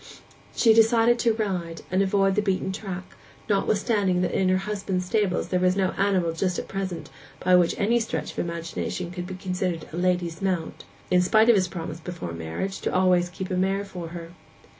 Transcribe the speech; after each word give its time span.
She 0.55 0.73
decided 0.73 1.19
to 1.19 1.33
ride, 1.33 1.83
and 1.91 2.01
avoid 2.01 2.33
the 2.33 2.41
beaten 2.41 2.71
track, 2.71 3.03
notwithstanding 3.47 4.23
that 4.23 4.31
in 4.31 4.49
her 4.49 4.57
husband's 4.57 5.05
stables 5.05 5.49
there 5.49 5.59
was 5.59 5.75
no 5.75 5.91
animal 5.91 6.31
just 6.33 6.57
at 6.57 6.67
present 6.67 7.11
which 7.45 7.75
by 7.77 7.83
any 7.83 7.99
stretch 7.99 8.31
of 8.31 8.39
imagination 8.39 9.11
could 9.11 9.27
be 9.27 9.35
considered 9.35 9.85
a 9.93 9.97
lady's 9.97 10.41
mount, 10.41 10.85
in 11.11 11.21
spite 11.21 11.49
of 11.49 11.55
his 11.55 11.67
promise 11.67 11.99
before 11.99 12.33
marriage 12.33 12.79
to 12.81 12.91
always 12.91 13.29
keep 13.29 13.51
a 13.51 13.55
mare 13.55 13.85
for 13.85 14.07
her. 14.07 14.31